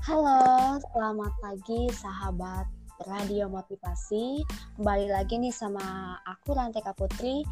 [0.00, 2.64] Halo, selamat pagi sahabat
[3.04, 4.40] Radio Motivasi.
[4.80, 7.44] Kembali lagi nih sama aku Rantika Putri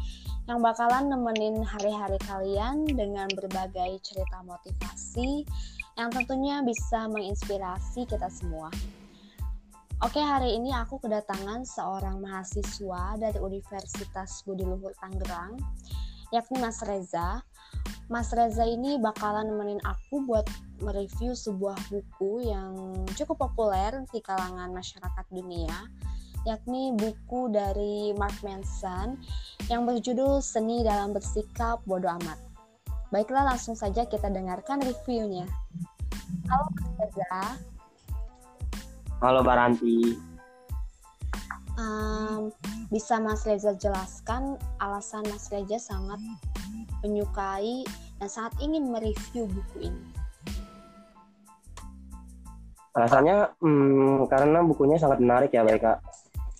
[0.49, 5.45] yang bakalan nemenin hari-hari kalian dengan berbagai cerita motivasi
[5.93, 8.73] yang tentunya bisa menginspirasi kita semua.
[10.01, 15.53] Oke, hari ini aku kedatangan seorang mahasiswa dari Universitas Budi Luhur Tangerang,
[16.33, 17.45] yakni Mas Reza.
[18.09, 20.49] Mas Reza ini bakalan nemenin aku buat
[20.81, 25.85] mereview sebuah buku yang cukup populer di kalangan masyarakat dunia,
[26.41, 29.13] yakni buku dari Mark Manson
[29.69, 32.41] yang berjudul Seni dalam Bersikap Bodoh Amat.
[33.13, 35.45] Baiklah, langsung saja kita dengarkan reviewnya.
[36.49, 37.41] Halo Mas Reza.
[39.21, 40.17] Halo Baranti.
[41.77, 42.49] Um,
[42.89, 46.17] bisa Mas Reza jelaskan alasan Mas Reza sangat
[47.03, 47.83] menyukai
[48.19, 50.03] dan sangat ingin mereview buku ini?
[52.97, 55.99] Alasannya hmm, karena bukunya sangat menarik ya baik kak.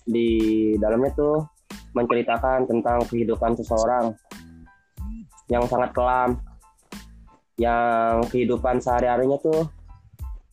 [0.08, 0.28] Di
[0.80, 1.44] dalamnya tuh
[1.92, 4.14] menceritakan tentang kehidupan seseorang
[5.50, 6.38] yang sangat kelam,
[7.58, 9.66] yang kehidupan sehari-harinya tuh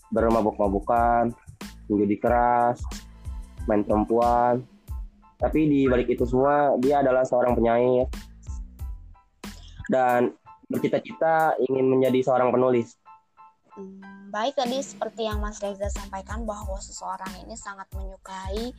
[0.10, 1.32] bermabuk-mabukan,
[1.88, 2.82] menjadi keras,
[3.70, 4.66] main perempuan.
[5.38, 8.10] Tapi di balik itu semua dia adalah seorang penyair
[9.88, 10.36] dan
[10.68, 13.00] bercita-cita ingin menjadi seorang penulis.
[13.78, 18.74] Hmm, baik tadi seperti yang Mas Reza sampaikan bahwa seseorang ini sangat menyukai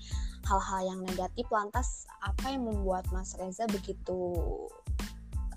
[0.45, 1.47] hal-hal yang negatif.
[1.49, 4.35] Lantas apa yang membuat Mas Reza begitu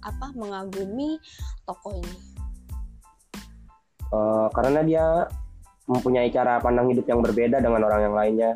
[0.02, 1.20] apa mengagumi
[1.68, 2.18] tokoh ini?
[4.12, 5.06] Uh, karena dia
[5.88, 8.52] mempunyai cara pandang hidup yang berbeda dengan orang yang lainnya.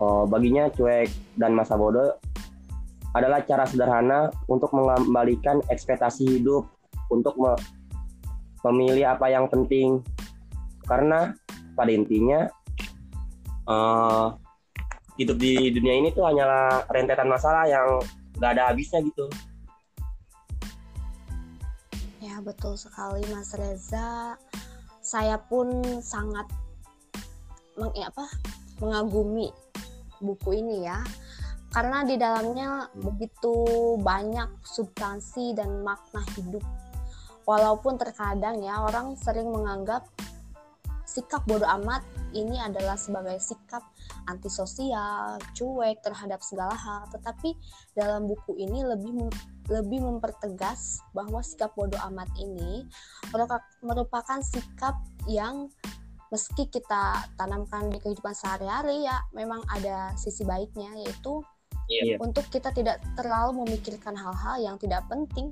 [0.00, 2.16] Uh, baginya cuek dan masa bodoh
[3.14, 6.70] adalah cara sederhana untuk mengembalikan ekspektasi hidup
[7.10, 7.34] untuk
[8.62, 10.02] memilih apa yang penting.
[10.86, 11.34] Karena
[11.74, 12.46] pada intinya
[13.66, 14.34] uh,
[15.18, 17.98] hidup di dunia ini tuh hanyalah rentetan masalah yang
[18.38, 19.26] gak ada habisnya gitu.
[22.22, 24.38] Ya betul sekali Mas Reza.
[25.00, 26.46] Saya pun sangat
[27.74, 28.28] meng, apa
[28.78, 29.50] mengagumi
[30.20, 31.00] buku ini ya
[31.70, 33.54] karena di dalamnya begitu
[34.02, 36.62] banyak substansi dan makna hidup
[37.46, 40.06] walaupun terkadang ya orang sering menganggap
[41.10, 43.82] sikap bodoh amat ini adalah sebagai sikap
[44.30, 47.10] antisosial, cuek terhadap segala hal.
[47.10, 47.58] Tetapi
[47.98, 49.26] dalam buku ini lebih
[49.66, 52.86] lebih mempertegas bahwa sikap bodoh amat ini
[53.82, 55.66] merupakan sikap yang
[56.30, 61.42] meski kita tanamkan di kehidupan sehari-hari ya memang ada sisi baiknya yaitu
[61.90, 62.16] yeah.
[62.22, 65.50] untuk kita tidak terlalu memikirkan hal-hal yang tidak penting.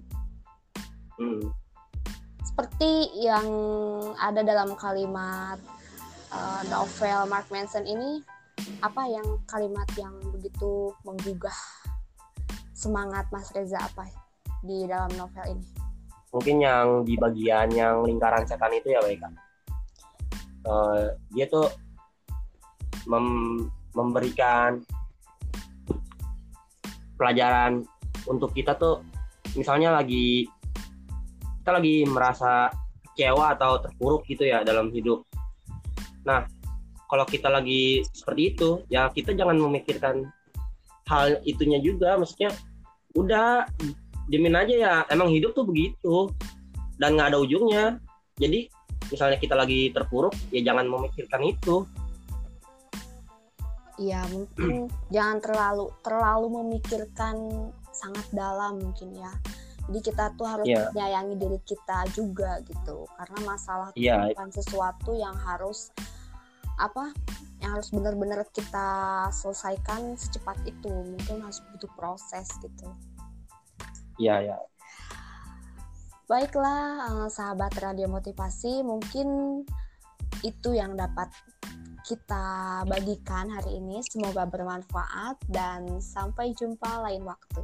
[1.18, 1.50] Hmm
[2.58, 3.46] seperti yang
[4.18, 5.62] ada dalam kalimat
[6.34, 8.18] uh, novel Mark Manson ini
[8.82, 11.54] apa yang kalimat yang begitu menggugah
[12.74, 14.10] semangat Mas Reza apa
[14.66, 15.66] di dalam novel ini?
[16.34, 19.22] Mungkin yang di bagian yang lingkaran setan itu ya baik
[20.66, 21.70] uh, dia tuh
[23.06, 24.82] mem memberikan
[27.18, 27.82] pelajaran
[28.30, 29.02] untuk kita tuh
[29.58, 30.46] misalnya lagi
[31.60, 32.72] kita lagi merasa
[33.12, 35.26] kecewa atau terpuruk gitu ya dalam hidup.
[36.22, 36.46] Nah,
[37.10, 40.22] kalau kita lagi seperti itu, ya kita jangan memikirkan
[41.10, 42.14] hal itunya juga.
[42.14, 42.54] Maksudnya,
[43.18, 43.66] udah
[44.30, 44.94] dimin aja ya.
[45.10, 46.30] Emang hidup tuh begitu
[47.00, 47.98] dan nggak ada ujungnya.
[48.38, 48.70] Jadi,
[49.10, 51.88] misalnya kita lagi terpuruk, ya jangan memikirkan itu.
[53.98, 57.36] Iya, mungkin jangan terlalu terlalu memikirkan
[57.90, 59.32] sangat dalam mungkin ya
[59.88, 60.92] jadi kita tuh harus yeah.
[60.92, 64.28] menyayangi diri kita juga gitu karena masalah yeah.
[64.30, 65.90] bukan sesuatu yang harus
[66.78, 67.10] apa
[67.58, 68.88] yang harus benar-benar kita
[69.34, 72.86] selesaikan secepat itu mungkin harus butuh proses gitu
[74.20, 74.60] iya yeah, ya yeah.
[76.28, 79.64] baiklah eh, sahabat radio motivasi mungkin
[80.46, 81.32] itu yang dapat
[82.08, 82.44] kita
[82.88, 84.00] bagikan hari ini.
[84.00, 87.60] Semoga bermanfaat dan sampai jumpa lain waktu